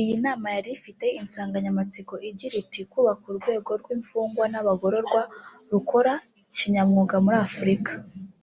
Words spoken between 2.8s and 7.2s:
“Kubaka urwego rw’imfungwa n’abagororwa rukora kinyamwuga